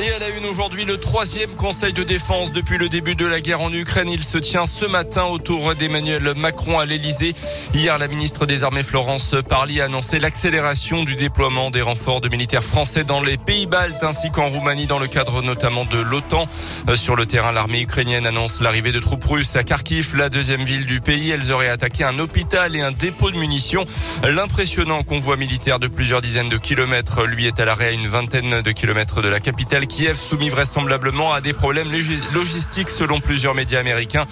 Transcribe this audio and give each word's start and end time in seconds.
Et 0.00 0.12
à 0.12 0.18
la 0.20 0.28
une 0.28 0.46
aujourd'hui, 0.46 0.84
le 0.84 0.96
troisième 0.96 1.50
conseil 1.56 1.92
de 1.92 2.04
défense 2.04 2.52
depuis 2.52 2.78
le 2.78 2.88
début 2.88 3.16
de 3.16 3.26
la 3.26 3.40
guerre 3.40 3.60
en 3.60 3.72
Ukraine. 3.72 4.08
Il 4.08 4.22
se 4.22 4.38
tient 4.38 4.64
ce 4.64 4.86
matin 4.86 5.24
autour 5.24 5.74
d'Emmanuel 5.74 6.34
Macron 6.36 6.78
à 6.78 6.86
l'Elysée. 6.86 7.34
Hier, 7.74 7.98
la 7.98 8.06
ministre 8.06 8.46
des 8.46 8.62
Armées 8.62 8.84
Florence 8.84 9.34
Parly 9.48 9.80
a 9.80 9.86
annoncé 9.86 10.20
l'accélération 10.20 11.02
du 11.02 11.16
déploiement 11.16 11.72
des 11.72 11.82
renforts 11.82 12.20
de 12.20 12.28
militaires 12.28 12.62
français 12.62 13.02
dans 13.02 13.20
les 13.20 13.38
pays 13.38 13.66
baltes 13.66 14.04
ainsi 14.04 14.30
qu'en 14.30 14.46
Roumanie 14.46 14.86
dans 14.86 15.00
le 15.00 15.08
cadre 15.08 15.42
notamment 15.42 15.84
de 15.84 15.98
l'OTAN. 15.98 16.46
Euh, 16.88 16.94
sur 16.94 17.16
le 17.16 17.26
terrain, 17.26 17.50
l'armée 17.50 17.80
ukrainienne 17.80 18.24
annonce 18.24 18.60
l'arrivée 18.60 18.92
de 18.92 19.00
troupes 19.00 19.24
russes 19.24 19.56
à 19.56 19.64
Kharkiv, 19.64 20.14
la 20.14 20.28
deuxième 20.28 20.62
ville 20.62 20.86
du 20.86 21.00
pays. 21.00 21.30
Elles 21.30 21.50
auraient 21.50 21.70
attaqué 21.70 22.04
un 22.04 22.20
hôpital 22.20 22.76
et 22.76 22.82
un 22.82 22.92
dépôt 22.92 23.32
de 23.32 23.36
munitions. 23.36 23.84
L'impressionnant 24.22 25.02
convoi 25.02 25.36
militaire 25.36 25.80
de 25.80 25.88
plusieurs 25.88 26.20
dizaines 26.20 26.48
de 26.48 26.56
kilomètres, 26.56 27.26
lui, 27.26 27.46
est 27.46 27.58
à 27.58 27.64
l'arrêt 27.64 27.88
à 27.88 27.92
une 27.92 28.06
vingtaine 28.06 28.62
de 28.62 28.70
kilomètres 28.70 29.22
de 29.22 29.28
la 29.28 29.40
capitale 29.40 29.87
Kiev 29.88 30.16
soumis 30.16 30.48
vraisemblablement 30.48 31.32
à 31.32 31.40
des 31.40 31.52
problèmes 31.52 31.90
logistiques 32.32 32.88
selon 32.88 33.20
plusieurs 33.20 33.54
médias 33.54 33.80
américains. 33.80 34.24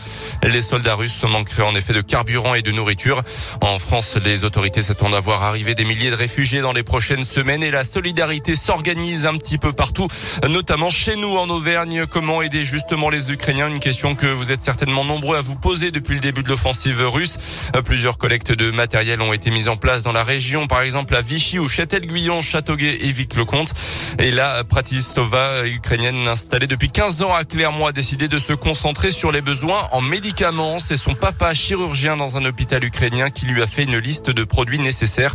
Les 0.42 0.62
soldats 0.62 0.94
russes 0.94 1.22
manqueraient 1.24 1.62
en 1.62 1.74
effet 1.74 1.92
de 1.92 2.02
carburant 2.02 2.54
et 2.54 2.62
de 2.62 2.70
nourriture. 2.70 3.22
En 3.60 3.78
France, 3.78 4.16
les 4.22 4.44
autorités 4.44 4.82
s'attendent 4.82 5.14
à 5.14 5.20
voir 5.20 5.42
arriver 5.42 5.74
des 5.74 5.84
milliers 5.84 6.10
de 6.10 6.16
réfugiés 6.16 6.60
dans 6.60 6.72
les 6.72 6.82
prochaines 6.82 7.24
semaines 7.24 7.62
et 7.62 7.70
la 7.70 7.84
solidarité 7.84 8.54
s'organise 8.54 9.26
un 9.26 9.36
petit 9.38 9.58
peu 9.58 9.72
partout, 9.72 10.08
notamment 10.48 10.90
chez 10.90 11.16
nous 11.16 11.36
en 11.36 11.48
Auvergne. 11.48 12.06
Comment 12.06 12.42
aider 12.42 12.64
justement 12.64 13.08
les 13.08 13.30
Ukrainiens? 13.30 13.68
Une 13.68 13.80
question 13.80 14.14
que 14.14 14.26
vous 14.26 14.52
êtes 14.52 14.62
certainement 14.62 15.04
nombreux 15.04 15.36
à 15.36 15.40
vous 15.40 15.56
poser 15.56 15.90
depuis 15.90 16.14
le 16.14 16.20
début 16.20 16.42
de 16.42 16.48
l'offensive 16.48 17.00
russe. 17.00 17.38
Plusieurs 17.84 18.18
collectes 18.18 18.52
de 18.52 18.70
matériel 18.70 19.20
ont 19.22 19.32
été 19.32 19.50
mises 19.50 19.68
en 19.68 19.76
place 19.76 20.02
dans 20.02 20.12
la 20.12 20.22
région, 20.22 20.66
par 20.66 20.82
exemple 20.82 21.14
à 21.16 21.22
Vichy 21.22 21.58
ou 21.58 21.68
Châtel-Guyon, 21.68 22.42
Châteauguay 22.42 22.98
et 23.00 23.10
Vic-le-Comte. 23.10 23.72
Et 24.18 24.30
là, 24.30 24.62
Pratistova 24.64 25.45
ukrainienne 25.66 26.28
installée 26.28 26.66
depuis 26.66 26.90
15 26.90 27.22
ans 27.22 27.34
à 27.34 27.44
Clermont 27.44 27.86
a 27.86 27.92
décidé 27.92 28.28
de 28.28 28.38
se 28.38 28.52
concentrer 28.52 29.10
sur 29.10 29.32
les 29.32 29.40
besoins 29.40 29.88
en 29.92 30.00
médicaments. 30.00 30.78
C'est 30.78 30.96
son 30.96 31.14
papa 31.14 31.54
chirurgien 31.54 32.16
dans 32.16 32.36
un 32.36 32.44
hôpital 32.44 32.84
ukrainien 32.84 33.30
qui 33.30 33.46
lui 33.46 33.62
a 33.62 33.66
fait 33.66 33.84
une 33.84 33.98
liste 33.98 34.30
de 34.30 34.44
produits 34.44 34.78
nécessaires. 34.78 35.34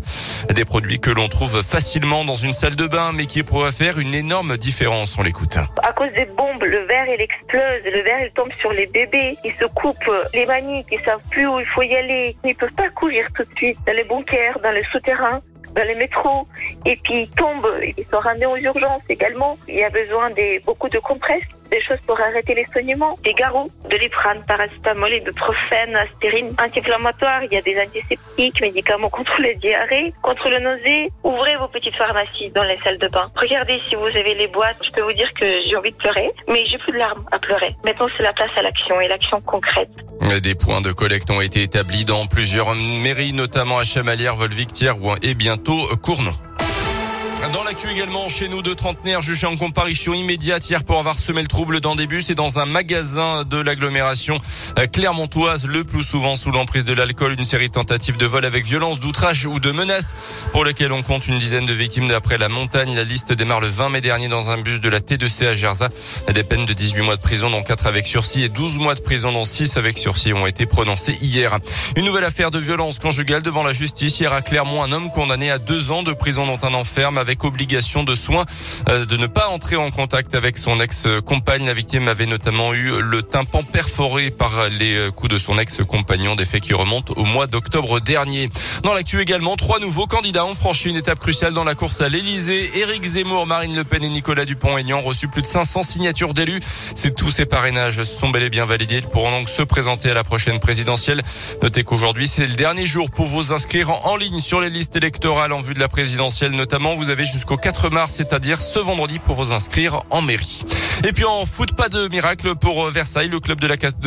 Des 0.54 0.66
produits 0.66 1.00
que 1.00 1.12
l'on 1.12 1.30
trouve 1.30 1.62
facilement 1.62 2.26
dans 2.26 2.36
une 2.36 2.54
salle 2.54 2.76
de 2.76 2.88
bain 2.88 3.12
mais 3.14 3.26
qui 3.26 3.44
pourraient 3.44 3.72
faire 3.72 4.00
une 4.00 4.14
énorme 4.14 4.58
différence. 4.58 5.18
On 5.18 5.24
l'écoute. 5.24 5.58
À 5.84 5.94
cause 5.94 6.12
des 6.14 6.26
bombes, 6.38 6.64
le 6.64 6.86
verre 6.86 7.08
il 7.08 7.22
explose, 7.22 7.84
le 7.86 8.04
verre 8.04 8.26
il 8.26 8.32
tombe 8.34 8.52
sur 8.60 8.72
les 8.74 8.88
bébés, 8.88 9.38
ils 9.44 9.54
se 9.54 9.66
coupent 9.66 10.12
les 10.34 10.46
maniques, 10.46 10.88
ils 10.92 11.04
savent 11.06 11.22
plus 11.30 11.48
où 11.48 11.60
il 11.60 11.66
faut 11.66 11.84
y 11.84 11.96
aller. 11.96 12.36
Ils 12.44 12.56
peuvent 12.56 12.74
pas 12.74 12.90
courir 12.90 13.26
tout 13.36 13.44
de 13.44 13.58
suite 13.58 13.78
dans 13.86 13.96
les 13.96 14.04
bunkers, 14.04 14.60
dans 14.64 14.72
les 14.72 14.84
souterrains 14.92 15.42
dans 15.76 15.84
les 15.84 15.96
métros 15.96 16.48
et 16.86 16.98
puis 16.98 17.24
ils 17.24 17.30
tombent, 17.30 17.74
ils 17.98 18.06
sont 18.06 18.20
ramenés 18.20 18.46
aux 18.46 18.58
urgences 18.58 19.04
également. 19.10 19.58
Il 19.68 19.76
y 19.76 19.84
a 19.84 19.90
besoin 19.90 20.30
de 20.30 20.64
beaucoup 20.66 20.90
de 20.90 21.00
compresses, 21.00 21.44
des 21.70 21.82
choses 21.82 22.00
pour 22.06 22.20
arrêter 22.20 22.54
les 22.54 22.66
saignements, 22.66 23.18
des 23.24 23.34
garrots, 23.34 23.70
de 23.90 23.96
l'iprane, 23.98 24.44
paracétamol, 24.46 25.12
ibuprofène, 25.14 25.96
aspirine, 25.96 26.54
anti-inflammatoire, 26.62 27.44
il 27.44 27.54
y 27.54 27.58
a 27.58 27.62
des 27.62 27.80
antiseptiques, 27.80 28.62
médicaments 28.62 29.10
contre 29.10 29.42
les 29.42 29.56
diarrhées, 29.56 30.14
contre 30.22 30.50
le 30.50 30.60
nausée. 30.60 31.12
Ouvrez 31.24 31.56
vos 31.58 31.68
petites 31.68 31.96
pharmacies 31.96 32.50
dans 32.52 32.64
les 32.64 32.78
salles 32.84 32.98
de 32.98 33.08
bain. 33.08 33.32
Regardez 33.36 33.80
si 33.88 33.96
vous 33.96 34.06
avez 34.06 34.36
les 34.36 34.48
boîtes. 34.48 34.78
Je 34.84 34.92
peux 34.92 35.02
vous 35.02 35.14
dire 35.14 35.34
que 35.34 35.46
j'ai 35.68 35.76
envie 35.76 35.92
de 35.92 35.98
pleurer, 35.98 36.32
mais 36.48 36.66
j'ai 36.66 36.78
plus 36.78 36.92
de 36.92 36.98
larmes 36.98 37.26
à 37.32 37.40
pleurer. 37.40 37.74
Maintenant, 37.84 38.08
c'est 38.16 38.24
la 38.24 38.34
place 38.34 38.52
à 38.58 38.62
l'action 38.62 39.00
et 39.00 39.08
l'action 39.08 39.40
concrète. 39.42 39.90
Des 40.44 40.56
points 40.56 40.82
de 40.82 40.92
collecte 40.92 41.30
ont 41.32 41.42
été 41.42 41.64
établis 41.64 42.06
dans 42.06 42.28
plusieurs 42.28 42.76
mairies, 42.76 43.34
notamment 43.34 43.80
à 43.80 43.84
Chamalières, 43.84 44.36
Volvictière 44.36 44.96
et 45.22 45.34
bientôt 45.34 45.88
Cournon. 46.02 46.34
Dans 47.50 47.64
l'actu 47.64 47.90
également, 47.90 48.30
chez 48.30 48.48
nous, 48.48 48.62
deux 48.62 48.76
trentenaires 48.76 49.22
jugés 49.22 49.48
en 49.48 49.58
comparution 49.58 50.14
immédiate 50.14 50.70
hier 50.70 50.84
pour 50.84 51.00
avoir 51.00 51.18
semé 51.18 51.42
le 51.42 51.48
trouble 51.48 51.80
dans 51.80 51.96
des 51.96 52.06
bus 52.06 52.30
et 52.30 52.36
dans 52.36 52.60
un 52.60 52.68
magasin 52.68 53.44
de 53.44 53.60
l'agglomération 53.60 54.40
clermontoise, 54.94 55.66
le 55.66 55.84
plus 55.84 56.04
souvent 56.04 56.36
sous 56.36 56.52
l'emprise 56.52 56.86
de 56.86 56.94
l'alcool. 56.94 57.34
Une 57.34 57.44
série 57.44 57.70
de 57.70 57.74
tentatives 57.74 58.18
de 58.18 58.28
vol 58.28 58.46
avec 58.46 58.64
violence, 58.64 59.00
d'outrage 59.00 59.48
ou 59.48 59.60
de 59.60 59.72
menaces 59.72 60.16
pour 60.52 60.64
lesquelles 60.64 60.92
on 60.92 61.02
compte 61.02 61.28
une 61.28 61.40
dizaine 61.40 61.66
de 61.66 61.74
victimes 61.74 62.08
d'après 62.08 62.38
la 62.38 62.48
montagne. 62.48 62.96
La 62.96 63.04
liste 63.04 63.34
démarre 63.34 63.60
le 63.60 63.68
20 63.68 63.90
mai 63.90 64.02
dernier 64.02 64.28
dans 64.28 64.52
un 64.52 64.60
bus 64.60 64.80
de 64.80 64.90
la 64.90 65.00
T2C 65.00 65.48
à 65.48 65.54
Gerza. 65.54 65.90
Des 66.32 66.44
peines 66.44 66.66
de 66.66 66.74
18 66.74 67.02
mois 67.02 67.16
de 67.16 67.22
prison 67.22 67.50
dont 67.50 67.64
4 67.64 67.88
avec 67.88 68.06
sursis 68.06 68.44
et 68.44 68.50
12 68.50 68.78
mois 68.78 68.94
de 68.94 69.02
prison 69.02 69.32
dont 69.32 69.46
6 69.46 69.78
avec 69.78 69.98
sursis 69.98 70.32
ont 70.34 70.46
été 70.46 70.68
prononcés 70.68 71.18
hier. 71.22 71.58
Une 71.96 72.06
nouvelle 72.06 72.24
affaire 72.24 72.52
de 72.52 72.60
violence 72.60 73.00
conjugale 73.00 73.42
devant 73.42 73.64
la 73.64 73.74
justice. 73.74 74.20
Hier 74.20 74.32
à 74.32 74.44
Clermont, 74.44 74.84
un 74.84 74.92
homme 74.92 75.10
condamné 75.10 75.50
à 75.50 75.58
deux 75.58 75.90
ans 75.90 76.04
de 76.04 76.14
prison 76.14 76.46
dont 76.46 76.60
un 76.64 76.74
enferme 76.76 77.18
avec 77.32 77.46
obligation 77.46 78.04
de 78.04 78.14
soins 78.14 78.44
euh, 78.90 79.06
de 79.06 79.16
ne 79.16 79.26
pas 79.26 79.48
entrer 79.48 79.78
en 79.78 79.90
contact 79.90 80.36
avec 80.36 80.58
son 80.58 80.82
ex-compagne. 80.82 81.66
La 81.66 81.74
victime 81.74 82.10
avait 82.10 82.26
notamment 82.26 82.74
eu 82.74 83.02
le 83.02 83.24
tympan 83.24 83.64
perforé 83.64 84.32
par 84.32 84.68
les 84.70 84.98
euh, 84.98 85.12
coups 85.12 85.32
de 85.32 85.38
son 85.38 85.58
ex-compagnon, 85.58 86.36
des 86.36 86.44
faits 86.44 86.62
qui 86.62 86.74
remontent 86.74 87.14
au 87.16 87.24
mois 87.24 87.48
d'octobre 87.48 88.02
dernier. 88.02 88.50
Dans 88.84 88.94
l'actu 88.94 89.22
également, 89.22 89.56
trois 89.56 89.80
nouveaux 89.80 90.08
candidats 90.08 90.46
ont 90.46 90.56
franchi 90.56 90.90
une 90.90 90.98
étape 90.98 91.20
cruciale 91.20 91.54
dans 91.54 91.64
la 91.64 91.74
course 91.74 92.02
à 92.02 92.10
l'Elysée. 92.10 92.70
Éric 92.80 93.06
Zemmour, 93.06 93.48
Marine 93.48 93.78
Le 93.78 93.86
Pen 93.86 94.04
et 94.04 94.10
Nicolas 94.10 94.44
Dupont-Aignan 94.44 95.00
ont 95.00 95.04
reçu 95.04 95.30
plus 95.30 95.42
de 95.42 95.48
500 95.48 95.84
signatures 95.84 96.34
d'élus. 96.34 96.60
C'est 96.96 97.16
tous 97.16 97.32
ces 97.32 97.46
parrainages 97.46 98.04
sont 98.04 98.28
bel 98.28 98.44
et 98.44 98.50
bien 98.50 98.66
validés. 98.66 98.98
Ils 98.98 99.08
pourront 99.08 99.32
donc 99.32 99.48
se 99.48 99.62
présenter 99.62 100.12
à 100.12 100.14
la 100.14 100.26
prochaine 100.26 100.60
présidentielle. 100.60 101.22
Notez 101.64 101.86
qu'aujourd'hui, 101.86 102.28
c'est 102.28 102.46
le 102.46 102.56
dernier 102.56 102.86
jour 102.86 103.10
pour 103.10 103.28
vous 103.28 103.54
inscrire 103.54 103.90
en 104.06 104.18
ligne 104.18 104.42
sur 104.42 104.60
les 104.60 104.70
listes 104.70 104.98
électorales 104.98 105.54
en 105.54 105.62
vue 105.62 105.74
de 105.74 105.80
la 105.80 105.88
présidentielle. 105.88 106.52
Notamment, 106.52 106.94
vous 106.94 107.10
avez 107.10 107.21
jusqu'au 107.26 107.58
4 107.58 107.90
mars, 107.90 108.14
c'est-à-dire 108.16 108.60
ce 108.60 108.80
vendredi 108.80 109.20
pour 109.20 109.36
vous 109.36 109.54
inscrire 109.54 110.02
en 110.10 110.22
mairie. 110.22 110.64
Et 111.04 111.14
puis 111.14 111.26
en 111.26 111.46
foot, 111.46 111.76
pas 111.76 111.90
de 111.90 112.08
miracle 112.08 112.56
pour 112.56 112.86
euh, 112.86 112.92
Versailles. 112.92 113.30
Le 113.30 113.40
club 113.40 113.60
de 113.60 113.68
la 113.68 113.78
4 113.78 113.98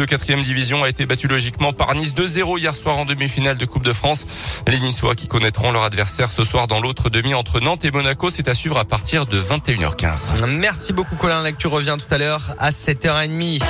division 0.43 0.85
a 0.85 0.89
été 0.89 1.07
battu 1.07 1.29
logiquement 1.29 1.73
par 1.73 1.95
Nice 1.95 2.15
2-0 2.15 2.59
hier 2.59 2.75
soir 2.75 2.99
en 2.99 3.05
demi-finale 3.05 3.57
de 3.57 3.65
Coupe 3.65 3.85
de 3.85 3.93
France. 3.93 4.27
Les 4.67 4.81
Niçois 4.81 5.15
qui 5.15 5.29
connaîtront 5.29 5.73
leur 5.73 5.85
adversaire 5.85 6.31
ce 6.31 6.45
soir 6.45 6.67
dans 6.67 6.81
l'autre 6.81 7.11
demi 7.11 7.35
entre 7.35 7.61
Nantes 7.61 7.85
et 7.85 7.91
Monaco, 7.91 8.31
c'est 8.31 8.49
à 8.49 8.55
suivre 8.55 8.79
à 8.79 8.85
partir 8.85 9.27
de 9.27 9.41
21h15. 9.41 10.47
Merci 10.47 10.93
beaucoup 10.93 11.17
Colin. 11.17 11.43
L'actu 11.43 11.67
revient 11.67 11.97
tout 11.99 12.15
à 12.15 12.19
l'heure 12.19 12.55
à 12.59 12.71
7h30. 12.71 13.63